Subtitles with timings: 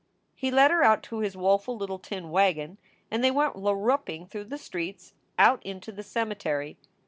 [0.33, 2.79] He led her out to his woeful little tin wagon
[3.11, 6.75] and they went larruping through the streets, out into the cemetery.